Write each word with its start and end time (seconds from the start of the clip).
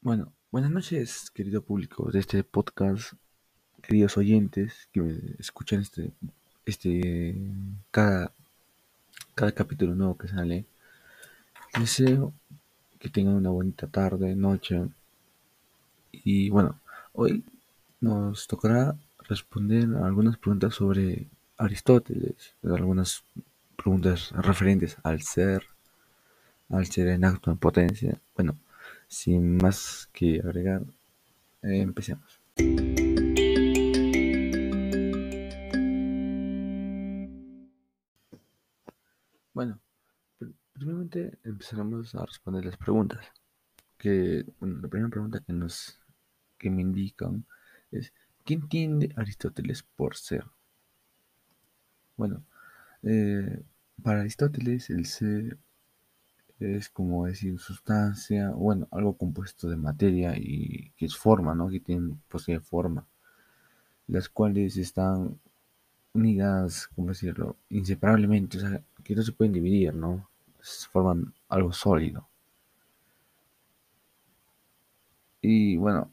Bueno, 0.00 0.32
buenas 0.52 0.70
noches, 0.70 1.28
querido 1.30 1.60
público 1.60 2.08
de 2.12 2.20
este 2.20 2.44
podcast, 2.44 3.14
queridos 3.82 4.16
oyentes 4.16 4.88
que 4.92 5.00
me 5.00 5.18
escuchan 5.40 5.80
este, 5.80 6.12
este, 6.64 7.34
cada, 7.90 8.32
cada 9.34 9.50
capítulo 9.50 9.96
nuevo 9.96 10.16
que 10.16 10.28
sale. 10.28 10.66
Deseo 11.80 12.32
que 13.00 13.08
tengan 13.08 13.34
una 13.34 13.50
bonita 13.50 13.88
tarde, 13.88 14.36
noche. 14.36 14.86
Y 16.12 16.48
bueno, 16.48 16.78
hoy 17.12 17.44
nos 18.00 18.46
tocará 18.46 18.96
responder 19.28 19.96
a 19.96 20.06
algunas 20.06 20.36
preguntas 20.38 20.76
sobre 20.76 21.26
Aristóteles, 21.56 22.54
algunas 22.62 23.24
preguntas 23.74 24.30
referentes 24.30 24.96
al 25.02 25.22
ser, 25.22 25.64
al 26.68 26.86
ser 26.86 27.08
en 27.08 27.24
acto, 27.24 27.50
en 27.50 27.58
potencia. 27.58 28.20
Bueno, 28.36 28.56
sin 29.08 29.56
más 29.56 30.08
que 30.12 30.40
agregar, 30.40 30.84
empecemos. 31.62 32.40
Bueno, 39.52 39.80
primeramente 40.72 41.38
empezaremos 41.42 42.14
a 42.14 42.24
responder 42.24 42.64
las 42.64 42.76
preguntas. 42.76 43.26
Que, 43.96 44.44
bueno, 44.60 44.78
la 44.80 44.88
primera 44.88 45.10
pregunta 45.10 45.40
que 45.44 45.52
nos 45.52 45.98
que 46.58 46.70
me 46.70 46.82
indican 46.82 47.44
es 47.90 48.12
¿qué 48.44 48.54
entiende 48.54 49.12
Aristóteles 49.16 49.82
por 49.82 50.16
ser? 50.16 50.44
Bueno, 52.16 52.44
eh, 53.02 53.62
para 54.02 54.20
Aristóteles 54.20 54.90
el 54.90 55.06
ser 55.06 55.58
es 56.60 56.88
como 56.88 57.26
decir 57.26 57.58
sustancia, 57.58 58.50
bueno, 58.50 58.88
algo 58.90 59.16
compuesto 59.16 59.68
de 59.68 59.76
materia 59.76 60.34
y 60.36 60.90
que 60.96 61.06
es 61.06 61.16
forma, 61.16 61.54
¿no? 61.54 61.68
Que 61.68 61.80
tiene, 61.80 62.16
posee 62.28 62.60
forma, 62.60 63.06
las 64.08 64.28
cuales 64.28 64.76
están 64.76 65.38
unidas, 66.14 66.88
¿cómo 66.94 67.08
decirlo? 67.08 67.56
Inseparablemente, 67.70 68.58
o 68.58 68.60
sea, 68.60 68.82
que 69.04 69.14
no 69.14 69.22
se 69.22 69.32
pueden 69.32 69.52
dividir, 69.52 69.94
¿no? 69.94 70.28
Forman 70.92 71.32
algo 71.48 71.72
sólido. 71.72 72.28
Y 75.40 75.76
bueno, 75.76 76.10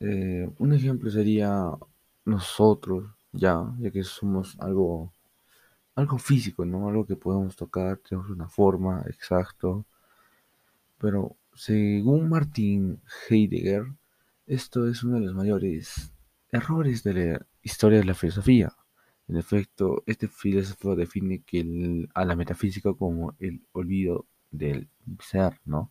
eh, 0.00 0.50
un 0.58 0.72
ejemplo 0.72 1.10
sería 1.10 1.70
nosotros, 2.24 3.04
ya, 3.32 3.64
ya 3.78 3.90
que 3.90 4.02
somos 4.04 4.56
algo 4.60 5.12
algo 5.94 6.18
físico, 6.18 6.64
¿no? 6.64 6.88
Algo 6.88 7.06
que 7.06 7.16
podemos 7.16 7.56
tocar, 7.56 7.98
tenemos 7.98 8.30
una 8.30 8.48
forma 8.48 9.02
exacto. 9.06 9.84
Pero 10.98 11.36
según 11.54 12.28
Martin 12.28 13.00
Heidegger, 13.28 13.84
esto 14.46 14.88
es 14.88 15.02
uno 15.04 15.16
de 15.16 15.26
los 15.26 15.34
mayores 15.34 16.12
errores 16.50 17.02
de 17.02 17.14
la 17.14 17.46
historia 17.62 17.98
de 17.98 18.04
la 18.04 18.14
filosofía. 18.14 18.72
En 19.28 19.36
efecto, 19.36 20.02
este 20.06 20.28
filósofo 20.28 20.96
define 20.96 21.42
que 21.42 22.08
a 22.14 22.24
la 22.24 22.36
metafísica 22.36 22.92
como 22.92 23.34
el 23.38 23.62
olvido 23.72 24.26
del 24.50 24.88
ser, 25.20 25.60
¿no? 25.64 25.90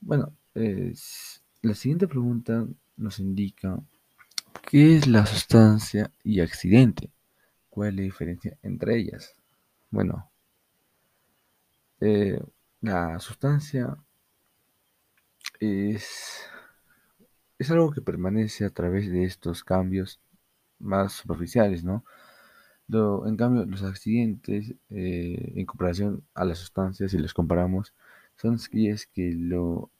Bueno, 0.00 0.32
la 0.54 1.74
siguiente 1.74 2.06
pregunta 2.08 2.66
nos 2.96 3.18
indica 3.18 3.80
qué 4.68 4.96
es 4.96 5.06
la 5.06 5.26
sustancia 5.26 6.10
y 6.22 6.40
accidente. 6.40 7.10
¿Cuál 7.70 7.90
es 7.90 7.94
la 7.96 8.02
diferencia 8.02 8.58
entre 8.62 8.96
ellas? 8.96 9.34
Bueno, 9.90 10.30
eh, 12.00 12.40
la 12.80 13.18
sustancia 13.20 13.96
es, 15.60 16.42
es 17.58 17.70
algo 17.70 17.90
que 17.90 18.02
permanece 18.02 18.64
a 18.64 18.70
través 18.70 19.10
de 19.10 19.24
estos 19.24 19.64
cambios 19.64 20.20
más 20.78 21.12
superficiales, 21.12 21.84
¿no? 21.84 22.04
en 22.90 23.36
cambio, 23.36 23.64
los 23.66 23.82
accidentes, 23.82 24.74
eh, 24.90 25.52
en 25.56 25.66
comparación 25.66 26.24
a 26.34 26.44
las 26.44 26.58
sustancias, 26.58 27.10
si 27.10 27.18
los 27.18 27.34
comparamos, 27.34 27.94
son 28.36 28.54
aquellas 28.54 29.06
que 29.06 29.34
lo 29.34 29.90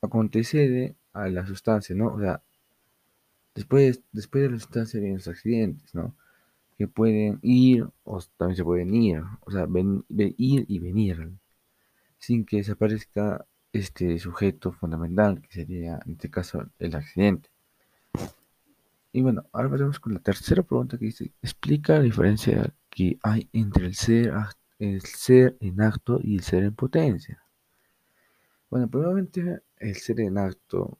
acontece 0.00 0.96
a 1.12 1.28
la 1.28 1.46
sustancia, 1.46 1.94
¿no? 1.94 2.08
O 2.14 2.20
sea, 2.20 2.42
después, 3.54 4.02
después 4.12 4.42
de 4.44 4.50
la 4.50 4.58
sustancia 4.58 4.98
vienen 5.00 5.18
los 5.18 5.28
accidentes, 5.28 5.94
¿no? 5.94 6.16
Que 6.76 6.88
pueden 6.88 7.38
ir 7.42 7.88
o 8.04 8.20
también 8.36 8.56
se 8.56 8.64
pueden 8.64 8.94
ir, 8.94 9.22
o 9.40 9.50
sea, 9.50 9.66
ven, 9.66 10.04
ir 10.08 10.64
y 10.68 10.78
venir, 10.78 11.32
sin 12.18 12.44
que 12.44 12.58
desaparezca 12.58 13.46
este 13.72 14.18
sujeto 14.18 14.72
fundamental, 14.72 15.40
que 15.40 15.52
sería 15.52 16.00
en 16.04 16.12
este 16.12 16.30
caso 16.30 16.66
el 16.78 16.94
accidente. 16.94 17.50
Y 19.12 19.22
bueno, 19.22 19.46
ahora 19.52 19.68
veremos 19.68 19.98
con 19.98 20.12
la 20.12 20.20
tercera 20.20 20.62
pregunta 20.62 20.98
que 20.98 21.06
dice, 21.06 21.32
explica 21.40 21.94
la 21.94 22.02
diferencia 22.02 22.74
que 22.90 23.18
hay 23.22 23.48
entre 23.52 23.86
el 23.86 23.94
ser, 23.94 24.32
el 24.78 25.00
ser 25.00 25.56
en 25.60 25.80
acto 25.80 26.20
y 26.22 26.36
el 26.36 26.42
ser 26.42 26.64
en 26.64 26.74
potencia. 26.74 27.42
Bueno, 28.68 28.88
probablemente 28.88 29.62
el 29.78 29.96
ser 29.96 30.20
en 30.20 30.36
acto, 30.36 30.98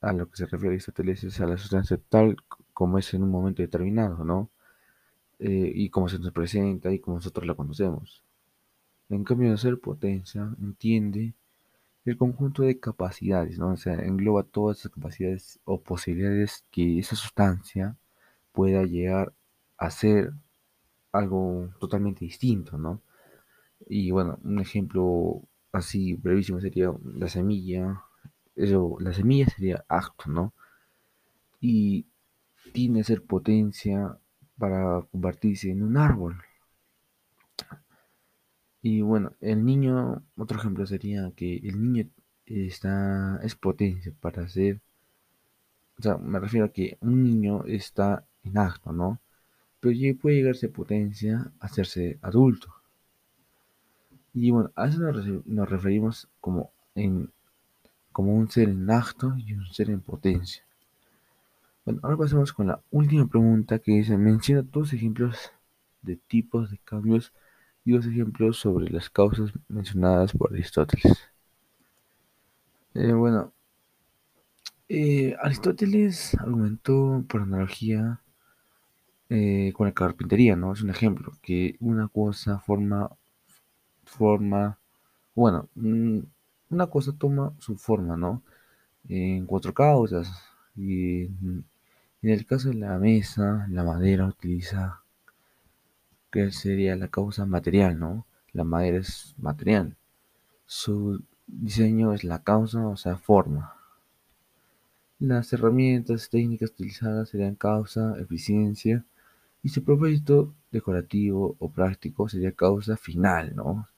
a 0.00 0.12
lo 0.12 0.28
que 0.28 0.36
se 0.36 0.46
refiere 0.46 0.74
Aristóteles, 0.74 1.22
es 1.22 1.40
a 1.40 1.46
la 1.46 1.56
sustancia 1.56 2.00
tal 2.08 2.36
como 2.72 2.98
es 2.98 3.14
en 3.14 3.22
un 3.22 3.30
momento 3.30 3.62
determinado, 3.62 4.24
¿no? 4.24 4.50
Eh, 5.44 5.72
y 5.74 5.90
cómo 5.90 6.08
se 6.08 6.20
nos 6.20 6.30
presenta 6.30 6.92
y 6.92 7.00
cómo 7.00 7.16
nosotros 7.16 7.44
la 7.48 7.56
conocemos. 7.56 8.22
En 9.08 9.24
cambio, 9.24 9.50
de 9.50 9.58
ser 9.58 9.80
potencia 9.80 10.54
entiende 10.60 11.34
el 12.04 12.16
conjunto 12.16 12.62
de 12.62 12.78
capacidades, 12.78 13.58
¿no? 13.58 13.72
O 13.72 13.76
sea, 13.76 13.94
engloba 13.94 14.44
todas 14.44 14.78
esas 14.78 14.92
capacidades 14.92 15.58
o 15.64 15.80
posibilidades 15.80 16.64
que 16.70 17.00
esa 17.00 17.16
sustancia 17.16 17.96
pueda 18.52 18.84
llegar 18.84 19.32
a 19.78 19.90
ser 19.90 20.32
algo 21.10 21.70
totalmente 21.80 22.24
distinto, 22.24 22.78
¿no? 22.78 23.00
Y 23.88 24.12
bueno, 24.12 24.38
un 24.44 24.60
ejemplo 24.60 25.42
así 25.72 26.14
brevísimo 26.14 26.60
sería 26.60 26.92
la 27.16 27.28
semilla. 27.28 28.04
Eso, 28.54 28.96
la 29.00 29.12
semilla 29.12 29.46
sería 29.46 29.84
acto, 29.88 30.30
¿no? 30.30 30.54
Y 31.60 32.06
tiene 32.72 33.04
ser 33.04 33.24
potencia 33.24 34.18
para 34.58 35.02
convertirse 35.10 35.70
en 35.70 35.82
un 35.82 35.96
árbol. 35.96 36.36
Y 38.82 39.00
bueno, 39.00 39.32
el 39.40 39.64
niño, 39.64 40.22
otro 40.36 40.58
ejemplo 40.58 40.86
sería 40.86 41.30
que 41.36 41.56
el 41.58 41.80
niño 41.80 42.10
está, 42.46 43.40
es 43.42 43.54
potencia 43.54 44.12
para 44.20 44.48
ser, 44.48 44.80
o 45.98 46.02
sea, 46.02 46.16
me 46.18 46.40
refiero 46.40 46.66
a 46.66 46.72
que 46.72 46.98
un 47.00 47.22
niño 47.22 47.64
está 47.66 48.26
en 48.42 48.58
acto, 48.58 48.92
¿no? 48.92 49.20
Pero 49.80 50.18
puede 50.20 50.36
llegarse 50.36 50.68
potencia 50.68 51.52
a 51.60 51.66
hacerse 51.66 52.18
adulto. 52.22 52.68
Y 54.34 54.50
bueno, 54.50 54.70
a 54.76 54.88
eso 54.88 55.00
nos, 55.00 55.68
referimos 55.68 56.28
como, 56.40 56.72
en, 56.94 57.30
como 58.12 58.34
un 58.34 58.50
ser 58.50 58.68
en 58.68 58.90
acto 58.90 59.34
y 59.36 59.52
un 59.52 59.66
ser 59.66 59.90
en 59.90 60.00
potencia. 60.00 60.64
Bueno, 61.84 62.00
ahora 62.02 62.16
pasamos 62.16 62.52
con 62.52 62.66
la 62.68 62.82
última 62.90 63.26
pregunta 63.28 63.78
que 63.78 63.92
dice, 63.92 64.16
menciona 64.18 64.62
dos 64.62 64.92
ejemplos 64.92 65.52
de 66.02 66.16
tipos 66.16 66.70
de 66.70 66.78
cambios 66.78 67.32
y 67.84 67.92
dos 67.92 68.06
ejemplos 68.06 68.58
sobre 68.58 68.90
las 68.90 69.10
causas 69.10 69.52
mencionadas 69.68 70.32
por 70.32 70.52
Aristóteles. 70.52 71.18
Eh, 72.94 73.12
bueno, 73.12 73.52
eh, 74.88 75.34
Aristóteles 75.42 76.34
argumentó 76.38 77.24
por 77.28 77.42
analogía 77.42 78.20
eh, 79.28 79.72
con 79.74 79.86
la 79.86 79.92
carpintería, 79.94 80.56
¿no? 80.56 80.72
Es 80.72 80.82
un 80.82 80.90
ejemplo, 80.90 81.32
que 81.42 81.76
una 81.80 82.08
cosa 82.08 82.58
forma, 82.60 83.10
forma, 84.04 84.78
bueno, 85.34 85.68
mm, 85.76 86.20
una 86.70 86.86
cosa 86.88 87.12
toma 87.18 87.54
su 87.58 87.76
forma, 87.78 88.16
¿no? 88.16 88.42
En 89.08 89.46
cuatro 89.46 89.74
causas, 89.74 90.30
en 92.22 92.30
el 92.30 92.46
caso 92.46 92.68
de 92.68 92.76
la 92.76 92.98
mesa, 92.98 93.66
la 93.68 93.82
madera 93.82 94.26
utiliza, 94.26 95.02
que 96.30 96.52
sería 96.52 96.96
la 96.96 97.08
causa 97.08 97.46
material, 97.46 97.98
¿no? 97.98 98.26
La 98.52 98.64
madera 98.64 98.98
es 98.98 99.34
material. 99.38 99.96
Su 100.64 101.22
diseño 101.46 102.14
es 102.14 102.22
la 102.22 102.42
causa, 102.42 102.86
o 102.86 102.96
sea, 102.96 103.16
forma. 103.16 103.74
Las 105.18 105.52
herramientas 105.52 106.30
técnicas 106.30 106.70
utilizadas 106.70 107.28
serían 107.28 107.56
causa, 107.56 108.16
eficiencia, 108.20 109.04
y 109.62 109.68
su 109.70 109.84
propósito 109.84 110.54
decorativo 110.70 111.56
o 111.58 111.70
práctico 111.70 112.28
sería 112.28 112.52
causa 112.52 112.96
final, 112.96 113.54
¿no? 113.54 113.88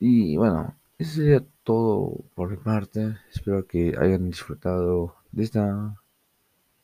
Y 0.00 0.36
bueno, 0.36 0.74
eso 0.98 1.16
sería 1.16 1.44
todo 1.64 2.16
por 2.34 2.50
mi 2.50 2.56
parte. 2.56 3.16
Espero 3.32 3.66
que 3.66 3.94
hayan 3.98 4.26
disfrutado 4.26 5.17
de 5.38 5.44
esta, 5.44 5.94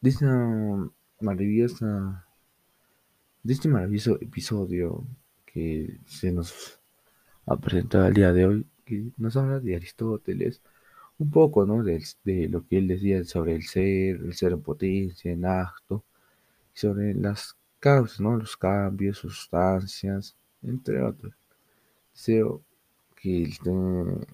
de 0.00 0.10
esta 0.10 0.28
maravillosa, 1.20 2.24
de 3.42 3.52
este 3.52 3.68
maravilloso 3.68 4.16
episodio 4.20 5.04
que 5.44 5.98
se 6.06 6.30
nos 6.30 6.78
ha 7.46 7.56
presentado 7.56 8.06
el 8.06 8.14
día 8.14 8.32
de 8.32 8.46
hoy 8.46 8.66
que 8.84 9.10
nos 9.16 9.36
habla 9.36 9.58
de 9.58 9.74
Aristóteles, 9.74 10.62
un 11.18 11.32
poco, 11.32 11.66
¿no? 11.66 11.82
De, 11.82 12.00
lo 12.48 12.64
que 12.64 12.78
él 12.78 12.86
decía 12.86 13.24
sobre 13.24 13.56
el 13.56 13.64
ser, 13.64 14.20
el 14.22 14.34
ser 14.34 14.52
en 14.52 14.62
potencia, 14.62 15.32
en 15.32 15.44
acto, 15.46 16.04
sobre 16.74 17.12
las 17.14 17.56
causas, 17.80 18.20
¿no? 18.20 18.36
Los 18.36 18.56
cambios, 18.56 19.18
sustancias, 19.18 20.36
entre 20.62 21.02
otros. 21.02 21.34
Deseo 22.14 22.62
que 23.16 23.52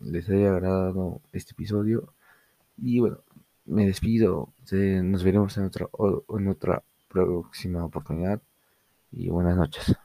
les 0.02 0.28
haya 0.28 0.50
agradado 0.52 1.22
este 1.32 1.52
episodio 1.52 2.12
y 2.76 3.00
bueno, 3.00 3.22
me 3.70 3.86
despido. 3.86 4.52
Nos 4.70 5.24
veremos 5.24 5.56
en 5.56 5.64
otra, 5.64 5.88
en 6.28 6.48
otra 6.48 6.82
próxima 7.08 7.84
oportunidad 7.84 8.40
y 9.12 9.28
buenas 9.30 9.56
noches. 9.56 9.96